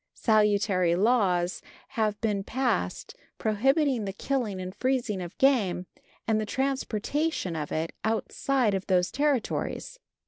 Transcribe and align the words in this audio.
Salutary 0.15 0.95
laws 0.95 1.61
have 1.89 2.19
been 2.21 2.43
passed 2.43 3.15
prohibiting 3.37 4.05
the 4.05 4.13
killing 4.13 4.59
and 4.59 4.73
freezing 4.73 5.21
of 5.21 5.37
game, 5.37 5.85
and 6.27 6.41
the 6.41 6.45
transportation 6.47 7.55
of 7.55 7.71
it 7.71 7.91
outside 8.03 8.73
of 8.73 8.87
those 8.87 9.11
territories. 9.11 9.99